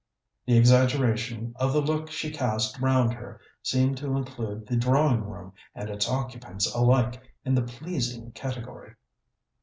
The 0.47 0.57
exaggeration 0.57 1.53
of 1.57 1.73
the 1.73 1.79
look 1.79 2.09
she 2.09 2.31
cast 2.31 2.79
round 2.79 3.13
her 3.13 3.39
seemed 3.61 3.97
to 3.97 4.17
include 4.17 4.65
the 4.65 4.75
drawing 4.75 5.21
room 5.25 5.53
and 5.75 5.91
its 5.91 6.09
occupants 6.09 6.65
alike 6.73 7.21
in 7.45 7.53
the 7.53 7.61
pleasing 7.61 8.31
category. 8.31 8.95